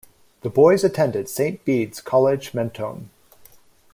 The 0.41 0.49
boys 0.49 0.83
attended 0.83 1.29
Saint 1.29 1.63
Bede's 1.63 2.01
College 2.01 2.55
Mentone. 2.55 3.11